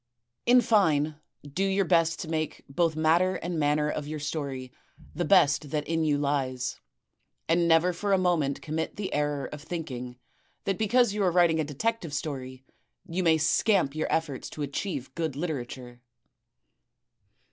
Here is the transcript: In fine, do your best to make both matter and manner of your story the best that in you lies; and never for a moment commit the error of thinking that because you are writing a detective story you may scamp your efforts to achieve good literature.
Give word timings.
In 0.47 0.61
fine, 0.61 1.17
do 1.43 1.63
your 1.63 1.85
best 1.85 2.19
to 2.21 2.27
make 2.27 2.63
both 2.67 2.95
matter 2.95 3.35
and 3.35 3.59
manner 3.59 3.87
of 3.87 4.07
your 4.07 4.17
story 4.17 4.73
the 5.13 5.25
best 5.25 5.69
that 5.69 5.87
in 5.87 6.03
you 6.03 6.17
lies; 6.17 6.79
and 7.47 7.67
never 7.67 7.93
for 7.93 8.11
a 8.11 8.17
moment 8.17 8.63
commit 8.63 8.95
the 8.95 9.13
error 9.13 9.45
of 9.45 9.61
thinking 9.61 10.17
that 10.63 10.79
because 10.79 11.13
you 11.13 11.21
are 11.21 11.29
writing 11.31 11.59
a 11.59 11.63
detective 11.63 12.15
story 12.15 12.65
you 13.05 13.21
may 13.21 13.37
scamp 13.37 13.93
your 13.93 14.11
efforts 14.11 14.49
to 14.49 14.63
achieve 14.63 15.13
good 15.13 15.35
literature. 15.35 16.01